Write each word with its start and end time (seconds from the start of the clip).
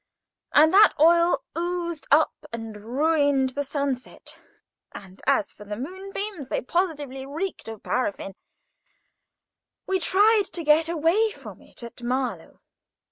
And 0.51 0.73
that 0.73 0.93
oil 0.99 1.43
oozed 1.55 2.07
up 2.09 2.33
and 2.51 2.75
ruined 2.75 3.49
the 3.51 3.63
sunset; 3.63 4.35
and 4.95 5.21
as 5.27 5.53
for 5.53 5.63
the 5.63 5.75
moonbeams, 5.77 6.47
they 6.47 6.61
positively 6.61 7.23
reeked 7.23 7.67
of 7.67 7.83
paraffine. 7.83 8.33
We 9.85 9.99
tried 9.99 10.45
to 10.53 10.63
get 10.63 10.89
away 10.89 11.29
from 11.29 11.61
it 11.61 11.83
at 11.83 12.01
Marlow. 12.01 12.61